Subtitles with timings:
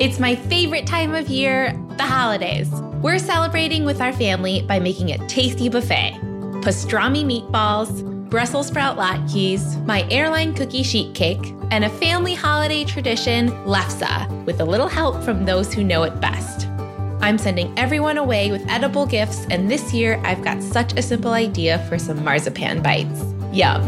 [0.00, 2.70] It's my favorite time of year, the holidays.
[3.02, 6.18] We're celebrating with our family by making a tasty buffet
[6.62, 13.50] pastrami meatballs, Brussels sprout latkes, my airline cookie sheet cake, and a family holiday tradition,
[13.66, 16.66] lefse, with a little help from those who know it best.
[17.20, 21.32] I'm sending everyone away with edible gifts, and this year I've got such a simple
[21.32, 23.22] idea for some marzipan bites.
[23.52, 23.82] Yum.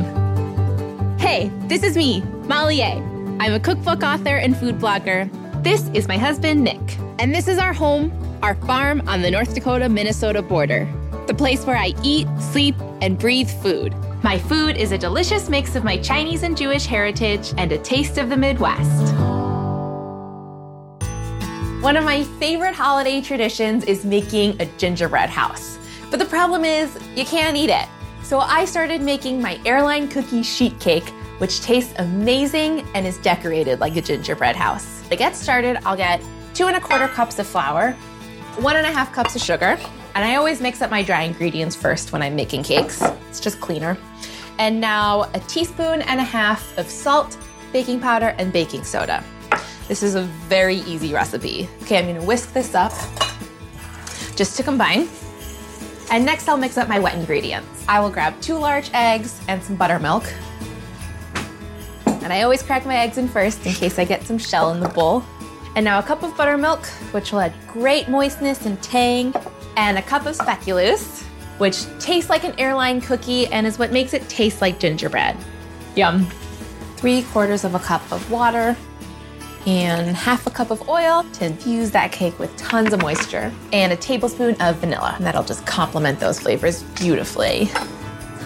[1.18, 3.00] Hey, this is me, Molly Yeh.
[3.40, 5.30] I'm a cookbook author and food blogger.
[5.62, 6.98] This is my husband, Nick.
[7.20, 8.10] And this is our home,
[8.42, 10.92] our farm on the North Dakota Minnesota border,
[11.28, 13.94] the place where I eat, sleep, and breathe food.
[14.24, 18.18] My food is a delicious mix of my Chinese and Jewish heritage and a taste
[18.18, 19.14] of the Midwest.
[21.80, 25.78] One of my favorite holiday traditions is making a gingerbread house.
[26.10, 27.86] But the problem is, you can't eat it.
[28.24, 33.78] So I started making my airline cookie sheet cake, which tastes amazing and is decorated
[33.78, 35.01] like a gingerbread house.
[35.12, 36.22] To get started, I'll get
[36.54, 37.92] two and a quarter cups of flour,
[38.60, 39.78] one and a half cups of sugar,
[40.14, 43.02] and I always mix up my dry ingredients first when I'm making cakes.
[43.28, 43.98] It's just cleaner.
[44.58, 47.36] And now a teaspoon and a half of salt,
[47.74, 49.22] baking powder, and baking soda.
[49.86, 51.68] This is a very easy recipe.
[51.82, 52.94] Okay, I'm gonna whisk this up
[54.34, 55.10] just to combine.
[56.10, 57.84] And next I'll mix up my wet ingredients.
[57.86, 60.24] I will grab two large eggs and some buttermilk.
[62.22, 64.80] And I always crack my eggs in first in case I get some shell in
[64.80, 65.24] the bowl.
[65.74, 69.34] And now a cup of buttermilk, which will add great moistness and tang,
[69.76, 71.22] and a cup of speculoos,
[71.58, 75.36] which tastes like an airline cookie and is what makes it taste like gingerbread.
[75.96, 76.26] Yum.
[76.96, 78.76] Three quarters of a cup of water,
[79.66, 83.92] and half a cup of oil to infuse that cake with tons of moisture, and
[83.92, 85.14] a tablespoon of vanilla.
[85.16, 87.70] And that'll just complement those flavors beautifully.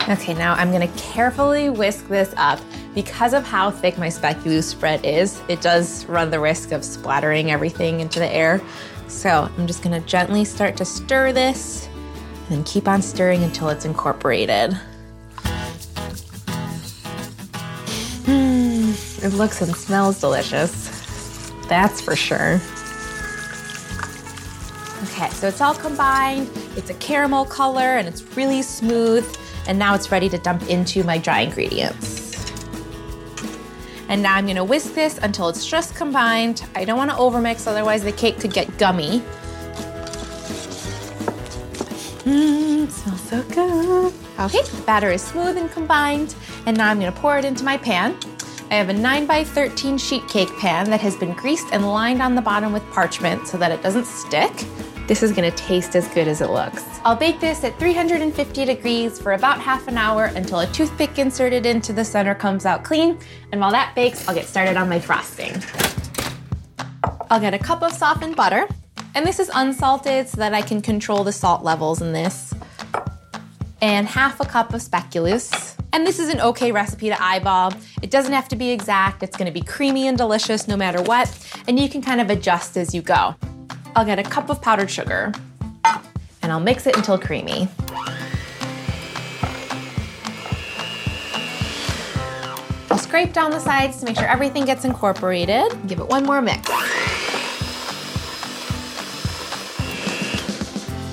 [0.08, 2.60] Okay, now I'm gonna carefully whisk this up.
[2.96, 7.50] Because of how thick my speculoos spread is, it does run the risk of splattering
[7.50, 8.58] everything into the air.
[9.06, 13.68] So I'm just gonna gently start to stir this and then keep on stirring until
[13.68, 14.78] it's incorporated.
[18.24, 20.88] Mm, it looks and smells delicious.
[21.68, 22.62] That's for sure.
[25.02, 26.48] Okay, so it's all combined.
[26.76, 29.30] It's a caramel color and it's really smooth.
[29.68, 32.15] And now it's ready to dump into my dry ingredients.
[34.08, 36.64] And now I'm gonna whisk this until it's just combined.
[36.74, 39.22] I don't wanna overmix, otherwise the cake could get gummy.
[42.24, 44.12] Mmm, smells so good.
[44.38, 46.34] Okay, the batter is smooth and combined.
[46.66, 48.16] And now I'm gonna pour it into my pan.
[48.70, 52.20] I have a 9 by 13 sheet cake pan that has been greased and lined
[52.20, 54.52] on the bottom with parchment so that it doesn't stick.
[55.06, 56.84] This is gonna taste as good as it looks.
[57.04, 61.64] I'll bake this at 350 degrees for about half an hour until a toothpick inserted
[61.64, 63.16] into the center comes out clean.
[63.52, 65.62] And while that bakes, I'll get started on my frosting.
[67.30, 68.68] I'll get a cup of softened butter,
[69.14, 72.52] and this is unsalted so that I can control the salt levels in this.
[73.80, 75.76] And half a cup of speculoos.
[75.92, 77.72] And this is an okay recipe to eyeball.
[78.02, 79.22] It doesn't have to be exact.
[79.22, 81.30] It's gonna be creamy and delicious no matter what.
[81.68, 83.36] And you can kind of adjust as you go.
[83.96, 85.32] I'll get a cup of powdered sugar
[86.42, 87.66] and I'll mix it until creamy.
[92.90, 95.72] I'll scrape down the sides to make sure everything gets incorporated.
[95.86, 96.68] Give it one more mix.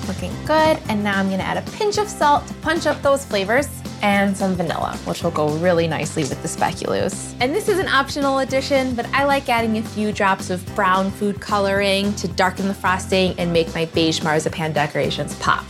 [0.06, 0.78] Looking good.
[0.90, 3.66] And now I'm gonna add a pinch of salt to punch up those flavors
[4.04, 7.34] and some vanilla, which will go really nicely with the speculoos.
[7.40, 11.10] And this is an optional addition, but I like adding a few drops of brown
[11.10, 15.64] food coloring to darken the frosting and make my beige marzipan decorations pop.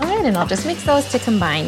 [0.00, 1.66] All right, and I'll just mix those to combine.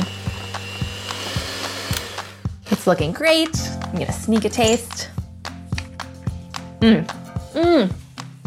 [2.70, 3.54] It's looking great.
[3.82, 5.10] I'm gonna sneak a taste.
[6.80, 7.04] Mmm,
[7.52, 7.92] mmm.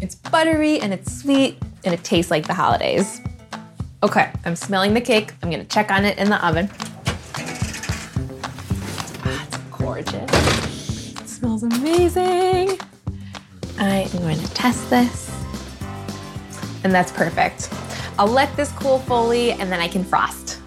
[0.02, 3.22] It's buttery and it's sweet and it tastes like the holidays.
[4.02, 5.34] Okay, I'm smelling the cake.
[5.44, 6.68] I'm gonna check on it in the oven
[11.64, 12.78] amazing.
[13.80, 15.32] I am going to test this.
[16.84, 17.70] And that's perfect.
[18.20, 20.60] I'll let this cool fully and then I can frost.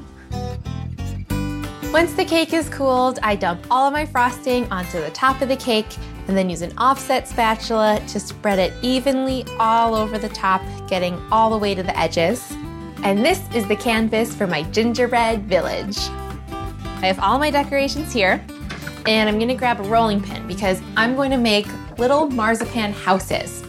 [1.93, 5.48] Once the cake is cooled, I dump all of my frosting onto the top of
[5.48, 5.87] the cake
[6.28, 11.14] and then use an offset spatula to spread it evenly all over the top, getting
[11.31, 12.50] all the way to the edges.
[13.02, 15.96] And this is the canvas for my gingerbread village.
[16.49, 18.44] I have all my decorations here
[19.06, 21.66] and I'm gonna grab a rolling pin because I'm going to make
[21.98, 23.62] little marzipan houses.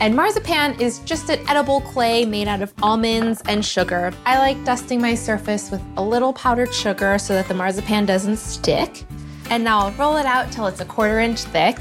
[0.00, 4.12] And marzipan is just an edible clay made out of almonds and sugar.
[4.24, 8.36] I like dusting my surface with a little powdered sugar so that the marzipan doesn't
[8.36, 9.04] stick.
[9.50, 11.78] And now I'll roll it out till it's a quarter inch thick.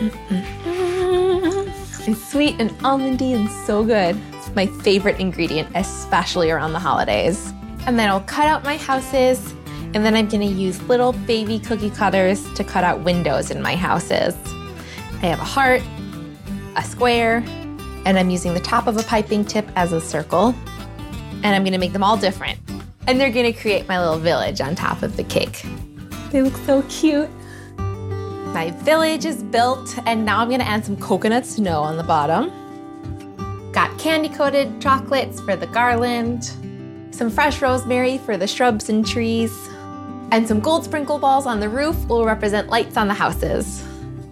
[2.04, 4.20] It's sweet and almondy and so good.
[4.32, 7.52] It's my favorite ingredient, especially around the holidays.
[7.86, 9.54] And then I'll cut out my houses,
[9.94, 13.76] and then I'm gonna use little baby cookie cutters to cut out windows in my
[13.76, 14.34] houses.
[15.22, 15.82] I have a heart,
[16.76, 17.44] a square,
[18.06, 20.54] and I'm using the top of a piping tip as a circle.
[21.42, 22.58] And I'm gonna make them all different.
[23.06, 25.64] And they're gonna create my little village on top of the cake.
[26.30, 27.28] They look so cute.
[27.76, 32.50] My village is built, and now I'm gonna add some coconut snow on the bottom.
[33.72, 36.44] Got candy coated chocolates for the garland,
[37.10, 39.68] some fresh rosemary for the shrubs and trees,
[40.32, 43.86] and some gold sprinkle balls on the roof will represent lights on the houses.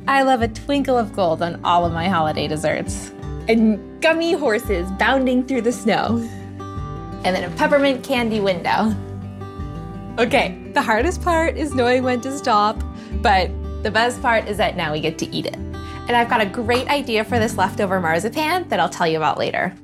[0.08, 3.12] I love a twinkle of gold on all of my holiday desserts.
[3.49, 6.17] And gummy horses bounding through the snow.
[7.23, 8.97] And then a peppermint candy window.
[10.19, 12.82] Okay, the hardest part is knowing when to stop,
[13.20, 13.50] but
[13.82, 15.56] the best part is that now we get to eat it.
[15.56, 19.37] And I've got a great idea for this leftover marzipan that I'll tell you about
[19.37, 19.75] later.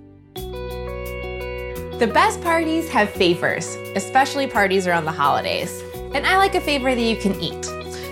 [1.99, 5.83] The best parties have favors, especially parties around the holidays.
[6.15, 7.65] And I like a favor that you can eat.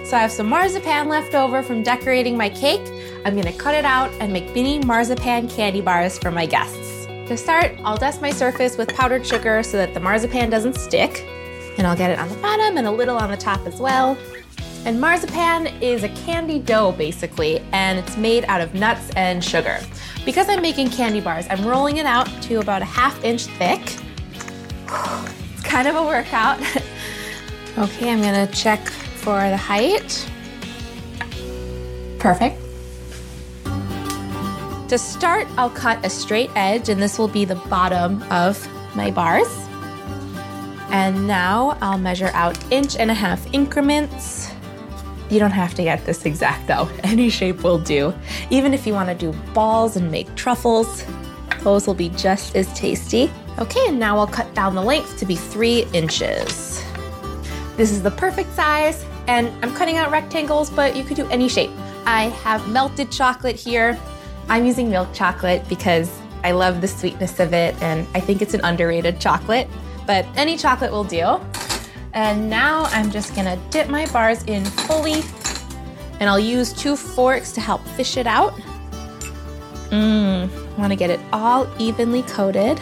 [0.05, 2.83] So I have some marzipan left over from decorating my cake.
[3.25, 7.07] I'm gonna cut it out and make mini marzipan candy bars for my guests.
[7.29, 11.27] To start, I'll dust my surface with powdered sugar so that the marzipan doesn't stick.
[11.79, 14.19] And I'll get it on the bottom and a little on the top as well.
[14.85, 19.81] And marzipan is a candy dough basically, and it's made out of nuts and sugar.
[20.27, 23.81] Because I'm making candy bars, I'm rolling it out to about a half inch thick.
[25.55, 26.61] It's kind of a workout.
[27.79, 30.31] okay, I'm gonna check for the height.
[32.19, 32.61] Perfect.
[34.89, 39.11] To start, I'll cut a straight edge, and this will be the bottom of my
[39.11, 39.49] bars.
[40.91, 44.53] And now I'll measure out inch and a half increments.
[45.31, 48.15] You don't have to get this exact though, any shape will do.
[48.51, 51.05] Even if you want to do balls and make truffles,
[51.63, 53.31] those will be just as tasty.
[53.59, 56.74] Okay, and now I'll cut down the length to be three inches.
[57.77, 61.49] This is the perfect size, and I'm cutting out rectangles, but you could do any
[61.49, 61.71] shape.
[62.07, 63.99] I have melted chocolate here.
[64.49, 66.11] I'm using milk chocolate because
[66.45, 69.69] I love the sweetness of it, and I think it's an underrated chocolate,
[70.07, 71.41] but any chocolate will do.
[72.13, 75.25] And now I'm just gonna dip my bars in fully,
[76.21, 78.55] and I'll use two forks to help fish it out.
[79.91, 82.79] Mmm, wanna get it all evenly coated.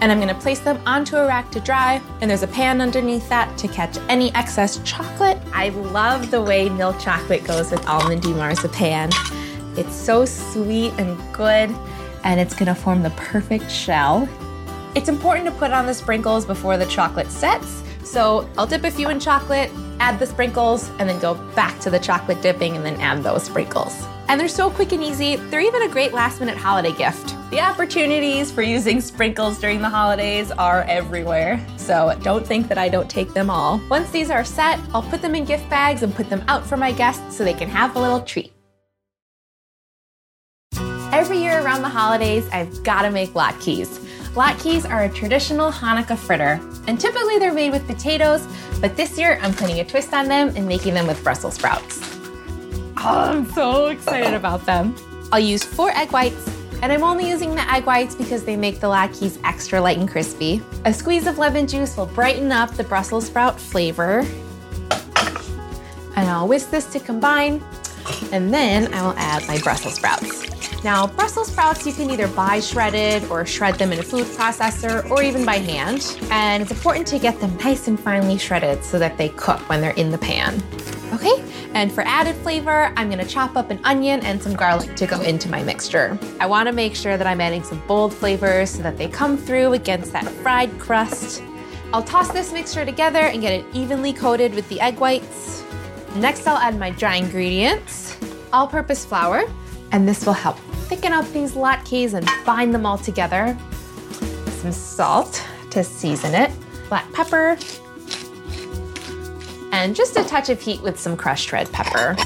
[0.00, 3.28] And I'm gonna place them onto a rack to dry, and there's a pan underneath
[3.28, 5.38] that to catch any excess chocolate.
[5.52, 9.10] I love the way milk chocolate goes with almondy marzipan.
[9.76, 11.70] It's so sweet and good,
[12.24, 14.26] and it's gonna form the perfect shell.
[14.94, 18.90] It's important to put on the sprinkles before the chocolate sets, so I'll dip a
[18.90, 19.70] few in chocolate,
[20.00, 23.44] add the sprinkles, and then go back to the chocolate dipping and then add those
[23.44, 24.02] sprinkles.
[24.28, 27.36] And they're so quick and easy, they're even a great last minute holiday gift.
[27.50, 32.88] The opportunities for using sprinkles during the holidays are everywhere, so don't think that I
[32.88, 33.80] don't take them all.
[33.90, 36.76] Once these are set, I'll put them in gift bags and put them out for
[36.76, 38.52] my guests so they can have a little treat.
[41.12, 43.98] Every year around the holidays, I've gotta make latkes.
[44.34, 48.46] Latkes are a traditional Hanukkah fritter, and typically they're made with potatoes,
[48.80, 52.00] but this year I'm putting a twist on them and making them with Brussels sprouts.
[52.98, 54.94] Oh, I'm so excited about them.
[55.32, 56.48] I'll use four egg whites,
[56.82, 60.08] and I'm only using the egg whites because they make the latkes extra light and
[60.08, 60.62] crispy.
[60.84, 64.26] A squeeze of lemon juice will brighten up the Brussels sprout flavor.
[66.16, 67.62] And I'll whisk this to combine,
[68.32, 70.50] and then I will add my Brussels sprouts.
[70.82, 75.08] Now, Brussels sprouts you can either buy shredded or shred them in a food processor
[75.10, 76.16] or even by hand.
[76.30, 79.82] And it's important to get them nice and finely shredded so that they cook when
[79.82, 80.62] they're in the pan.
[81.12, 81.42] Okay,
[81.74, 85.20] and for added flavor, I'm gonna chop up an onion and some garlic to go
[85.22, 86.16] into my mixture.
[86.38, 89.72] I wanna make sure that I'm adding some bold flavors so that they come through
[89.72, 91.42] against that fried crust.
[91.92, 95.64] I'll toss this mixture together and get it evenly coated with the egg whites.
[96.14, 98.16] Next, I'll add my dry ingredients,
[98.52, 99.44] all purpose flour,
[99.90, 103.58] and this will help thicken up these latkes and bind them all together.
[104.60, 106.52] Some salt to season it,
[106.88, 107.56] black pepper,
[109.72, 112.16] and just a touch of heat with some crushed red pepper.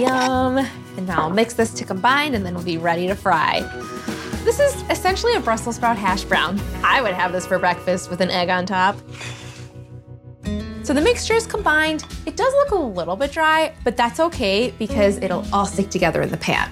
[0.00, 0.58] Yum!
[0.96, 3.60] And now I'll mix this to combine and then we'll be ready to fry.
[4.44, 6.60] This is essentially a Brussels sprout hash brown.
[6.84, 8.96] I would have this for breakfast with an egg on top.
[10.84, 12.04] So the mixture is combined.
[12.26, 16.22] It does look a little bit dry, but that's okay because it'll all stick together
[16.22, 16.70] in the pan.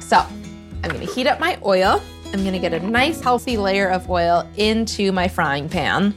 [0.00, 2.00] So I'm gonna heat up my oil.
[2.32, 6.14] I'm gonna get a nice healthy layer of oil into my frying pan.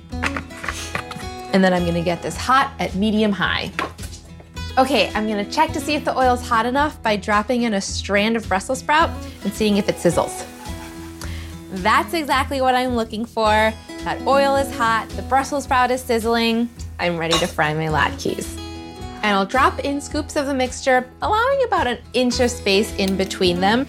[1.53, 3.71] And then I'm gonna get this hot at medium high.
[4.77, 7.81] Okay, I'm gonna check to see if the oil's hot enough by dropping in a
[7.81, 9.09] strand of Brussels sprout
[9.43, 10.45] and seeing if it sizzles.
[11.71, 13.73] That's exactly what I'm looking for.
[14.03, 16.69] That oil is hot, the Brussels sprout is sizzling.
[16.99, 18.57] I'm ready to fry my latkes.
[19.21, 23.17] And I'll drop in scoops of the mixture, allowing about an inch of space in
[23.17, 23.85] between them.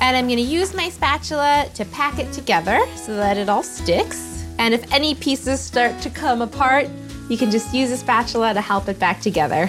[0.00, 4.31] And I'm gonna use my spatula to pack it together so that it all sticks.
[4.62, 6.88] And if any pieces start to come apart,
[7.28, 9.68] you can just use a spatula to help it back together.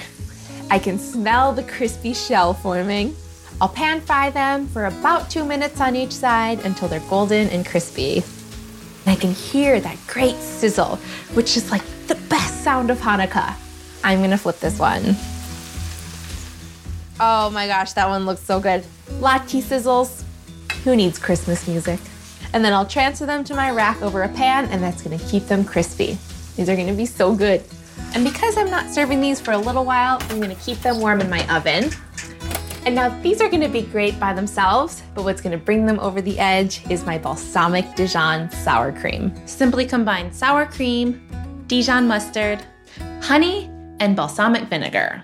[0.70, 3.16] I can smell the crispy shell forming.
[3.60, 7.66] I'll pan fry them for about two minutes on each side until they're golden and
[7.66, 8.18] crispy.
[8.18, 10.98] And I can hear that great sizzle,
[11.34, 13.56] which is like the best sound of Hanukkah.
[14.04, 15.16] I'm gonna flip this one.
[17.20, 18.84] Oh my gosh, that one looks so good.
[19.14, 20.24] Latke sizzles.
[20.84, 22.00] Who needs Christmas music?
[22.54, 25.48] And then I'll transfer them to my rack over a pan, and that's gonna keep
[25.48, 26.18] them crispy.
[26.56, 27.64] These are gonna be so good.
[28.14, 31.20] And because I'm not serving these for a little while, I'm gonna keep them warm
[31.20, 31.90] in my oven.
[32.86, 36.22] And now these are gonna be great by themselves, but what's gonna bring them over
[36.22, 39.34] the edge is my balsamic Dijon sour cream.
[39.48, 41.22] Simply combine sour cream,
[41.68, 42.64] Dijon mustard,
[43.22, 43.70] honey,
[44.00, 45.24] and balsamic vinegar.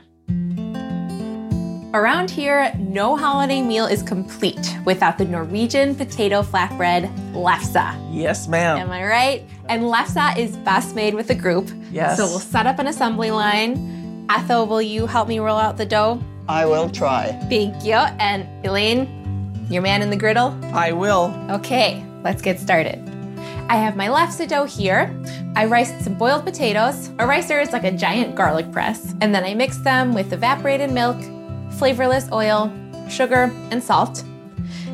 [1.91, 8.13] Around here, no holiday meal is complete without the Norwegian potato flatbread lefse.
[8.13, 8.77] Yes, ma'am.
[8.77, 9.43] Am I right?
[9.69, 11.67] And lefse is best made with a group.
[11.91, 12.17] Yes.
[12.17, 14.27] So we'll set up an assembly line.
[14.29, 16.22] Ethel, will you help me roll out the dough?
[16.48, 17.31] I will try.
[17.50, 17.96] Thank you.
[17.96, 20.55] And Elaine, your man in the griddle?
[20.65, 21.34] I will.
[21.50, 23.00] Okay, let's get started.
[23.67, 25.12] I have my lefse dough here.
[25.55, 27.10] I riced some boiled potatoes.
[27.17, 29.15] A ricer is like a giant garlic press.
[29.22, 31.17] And then I mixed them with evaporated milk,
[31.80, 32.70] flavorless oil,
[33.10, 34.24] sugar, and salt.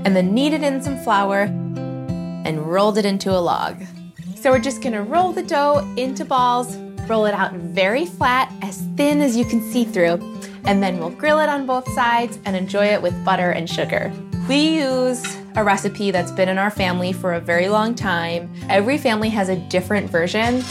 [0.06, 1.42] And then kneaded in some flour
[2.46, 3.84] and rolled it into a log.
[4.36, 6.78] So we're just gonna roll the dough into balls,
[7.10, 10.22] roll it out very flat, as thin as you can see through,
[10.66, 14.14] and then we'll grill it on both sides and enjoy it with butter and sugar.
[14.48, 15.26] We use
[15.56, 18.54] a recipe that's been in our family for a very long time.
[18.70, 20.64] Every family has a different version.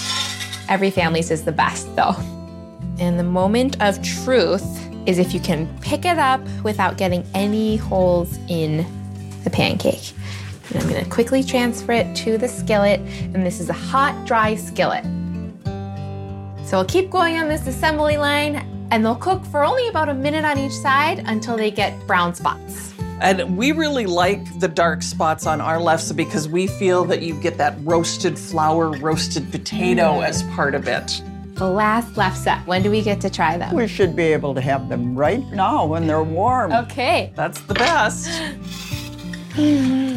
[0.68, 2.14] Every family's is the best though.
[3.00, 7.76] And the moment of truth is if you can pick it up without getting any
[7.76, 8.86] holes in
[9.44, 10.12] the pancake.
[10.70, 14.54] And I'm gonna quickly transfer it to the skillet, and this is a hot, dry
[14.54, 15.04] skillet.
[16.64, 20.14] So I'll keep going on this assembly line, and they'll cook for only about a
[20.14, 22.94] minute on each side until they get brown spots.
[23.20, 27.34] And we really like the dark spots on our lefse because we feel that you
[27.40, 30.26] get that roasted flour, roasted potato mm.
[30.26, 31.22] as part of it.
[31.54, 33.74] The last lefse, when do we get to try them?
[33.74, 36.72] We should be able to have them right now when they're warm.
[36.72, 37.32] Okay.
[37.36, 38.28] That's the best.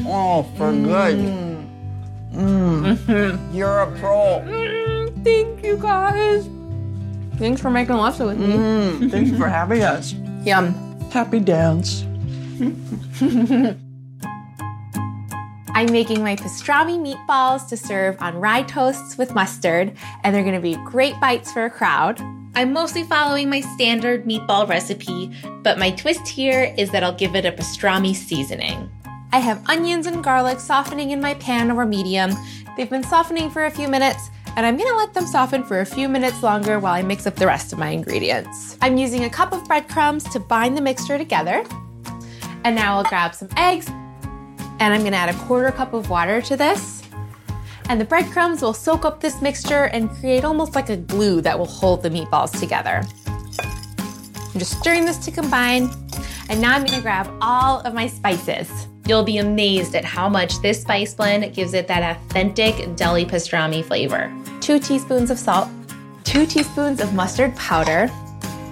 [0.09, 1.19] Oh, for good.
[3.53, 4.41] You're a pro.
[4.43, 6.49] Mm, thank you guys.
[7.37, 8.47] Thanks for making lefse with me.
[8.55, 10.13] Mm, thank you for having us.
[10.43, 10.73] Yum.
[11.11, 12.03] Happy dance.
[15.77, 20.59] I'm making my pastrami meatballs to serve on rye toasts with mustard, and they're gonna
[20.59, 22.19] be great bites for a crowd.
[22.55, 25.31] I'm mostly following my standard meatball recipe,
[25.61, 28.89] but my twist here is that I'll give it a pastrami seasoning.
[29.31, 32.31] I have onions and garlic softening in my pan over medium.
[32.75, 35.85] They've been softening for a few minutes, and I'm gonna let them soften for a
[35.85, 38.79] few minutes longer while I mix up the rest of my ingredients.
[38.81, 41.63] I'm using a cup of breadcrumbs to bind the mixture together.
[42.63, 43.91] And now I'll grab some eggs
[44.79, 47.03] and I'm gonna add a quarter cup of water to this.
[47.89, 51.57] And the breadcrumbs will soak up this mixture and create almost like a glue that
[51.57, 53.03] will hold the meatballs together.
[53.27, 55.89] I'm just stirring this to combine.
[56.49, 58.87] And now I'm gonna grab all of my spices.
[59.05, 63.83] You'll be amazed at how much this spice blend gives it that authentic deli pastrami
[63.83, 64.33] flavor.
[64.59, 65.69] Two teaspoons of salt,
[66.25, 68.07] two teaspoons of mustard powder,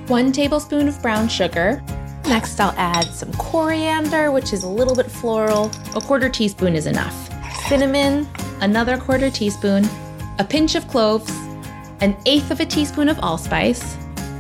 [0.07, 1.81] one tablespoon of brown sugar,
[2.27, 5.71] Next, I'll add some coriander, which is a little bit floral.
[5.95, 7.29] A quarter teaspoon is enough.
[7.67, 8.27] Cinnamon,
[8.61, 9.87] another quarter teaspoon,
[10.39, 11.31] a pinch of cloves,
[12.01, 13.95] an eighth of a teaspoon of allspice,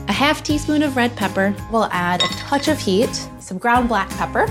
[0.07, 1.55] a half teaspoon of red pepper.
[1.71, 4.47] We'll add a touch of heat, some ground black pepper.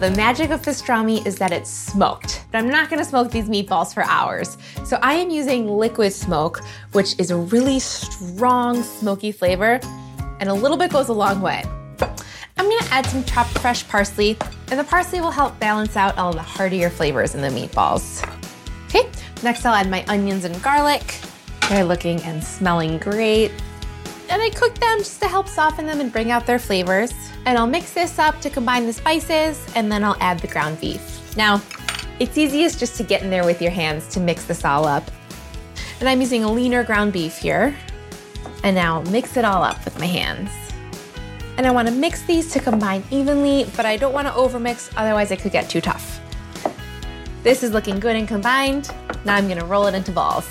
[0.00, 3.92] The magic of pastrami is that it's smoked, but I'm not gonna smoke these meatballs
[3.92, 4.56] for hours.
[4.84, 9.80] So I am using liquid smoke, which is a really strong smoky flavor,
[10.40, 11.62] and a little bit goes a long way.
[12.60, 14.36] I'm gonna add some chopped fresh parsley,
[14.70, 18.22] and the parsley will help balance out all the heartier flavors in the meatballs.
[18.84, 19.10] Okay,
[19.42, 21.16] next I'll add my onions and garlic.
[21.70, 23.50] They're looking and smelling great.
[24.28, 27.14] And I cook them just to help soften them and bring out their flavors.
[27.46, 30.82] And I'll mix this up to combine the spices, and then I'll add the ground
[30.82, 31.34] beef.
[31.38, 31.62] Now,
[32.18, 35.10] it's easiest just to get in there with your hands to mix this all up.
[35.98, 37.74] And I'm using a leaner ground beef here.
[38.62, 40.50] And now mix it all up with my hands.
[41.60, 45.40] And I wanna mix these to combine evenly, but I don't wanna overmix, otherwise it
[45.40, 46.18] could get too tough.
[47.42, 48.90] This is looking good and combined.
[49.26, 50.48] Now I'm gonna roll it into balls.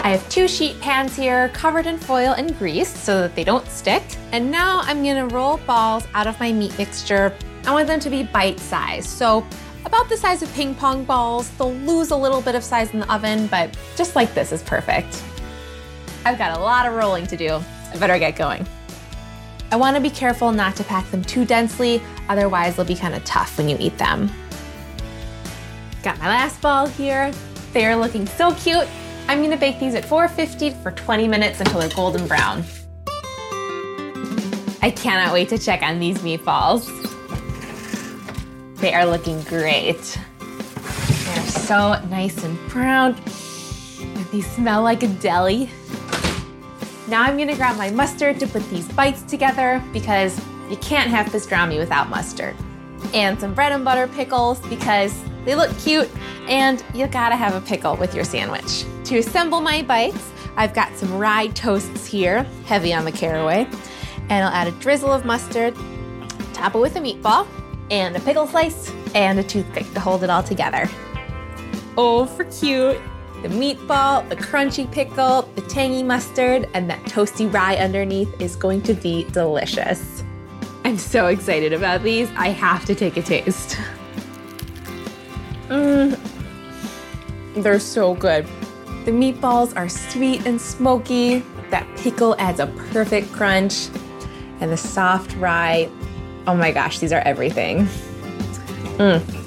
[0.00, 3.66] I have two sheet pans here covered in foil and grease so that they don't
[3.66, 4.02] stick.
[4.32, 7.32] And now I'm gonna roll balls out of my meat mixture.
[7.66, 9.08] I want them to be bite sized.
[9.08, 9.42] So
[9.86, 11.48] about the size of ping pong balls.
[11.52, 14.62] They'll lose a little bit of size in the oven, but just like this is
[14.64, 15.22] perfect.
[16.26, 17.58] I've got a lot of rolling to do.
[17.90, 18.66] I better get going.
[19.70, 23.24] I wanna be careful not to pack them too densely, otherwise they'll be kind of
[23.24, 24.30] tough when you eat them.
[26.02, 27.32] Got my last ball here.
[27.72, 28.86] They're looking so cute.
[29.28, 32.64] I'm gonna bake these at 450 for 20 minutes until they're golden brown.
[34.82, 36.86] I cannot wait to check on these meatballs.
[38.76, 40.18] They are looking great.
[40.38, 43.16] They're so nice and brown.
[44.30, 45.70] They smell like a deli.
[47.08, 51.26] Now I'm gonna grab my mustard to put these bites together because you can't have
[51.26, 52.56] pastrami without mustard.
[53.14, 56.10] And some bread and butter pickles because they look cute
[56.48, 58.84] and you gotta have a pickle with your sandwich.
[59.04, 63.68] To assemble my bites, I've got some rye toasts here, heavy on the caraway,
[64.28, 65.76] and I'll add a drizzle of mustard,
[66.54, 67.46] top it with a meatball,
[67.90, 70.90] and a pickle slice, and a toothpick to hold it all together.
[71.96, 72.98] Oh, for cute!
[73.42, 78.82] The meatball, the crunchy pickle, the tangy mustard, and that toasty rye underneath is going
[78.82, 80.24] to be delicious.
[80.84, 82.30] I'm so excited about these.
[82.36, 83.76] I have to take a taste.
[85.68, 86.18] Mmm.
[87.56, 88.46] They're so good.
[89.04, 91.44] The meatballs are sweet and smoky.
[91.70, 93.88] That pickle adds a perfect crunch.
[94.60, 95.88] And the soft rye.
[96.46, 97.86] Oh my gosh, these are everything.
[98.96, 99.45] Mm.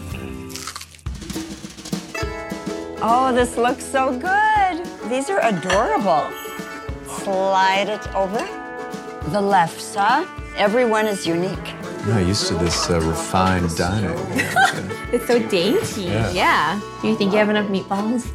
[3.02, 4.86] Oh, this looks so good.
[5.10, 6.30] These are adorable.
[7.08, 8.46] Slide it over.
[9.30, 10.28] The left lefse.
[10.58, 11.74] Everyone is unique.
[12.04, 14.18] I'm not used to this uh, refined dining.
[15.12, 16.04] It's so dainty.
[16.04, 16.32] Yeah.
[16.32, 16.82] Yeah.
[17.02, 18.30] Do you think you have enough meatballs?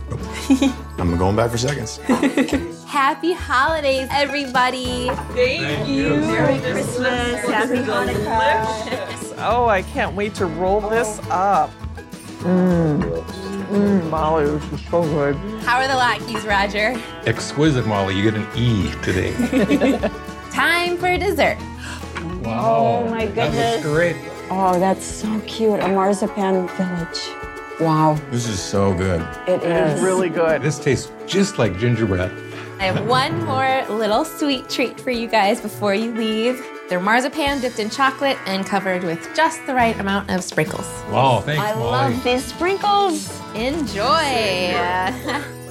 [0.98, 1.98] I'm going back for seconds.
[2.86, 5.06] Happy holidays, everybody.
[5.06, 6.16] Thank, Thank you.
[6.16, 7.40] Merry Christmas.
[7.46, 9.34] Happy Hanukkah.
[9.38, 11.70] Oh, I can't wait to roll this up.
[12.40, 13.43] Mmm.
[13.70, 15.36] Mmm, Molly, this is so good.
[15.64, 16.94] How are the latkes, Roger?
[17.26, 18.14] Exquisite, Molly.
[18.16, 19.32] You get an E today.
[20.52, 21.56] Time for dessert.
[22.42, 23.04] Wow.
[23.06, 23.84] Oh, my That goodness.
[23.84, 24.16] looks great.
[24.50, 25.80] Oh, that's so cute.
[25.80, 27.30] A marzipan village.
[27.80, 29.20] Wow, This is so good.
[29.48, 30.00] it is.
[30.00, 30.62] Really good.
[30.62, 32.30] This tastes just like gingerbread.
[32.78, 36.64] I have one more little sweet treat for you guys before you leave.
[36.88, 40.86] They're marzipan dipped in chocolate and covered with just the right amount of sprinkles.
[41.10, 42.14] Wow, thanks, I Molly.
[42.14, 43.40] love these sprinkles.
[43.54, 44.04] Enjoy!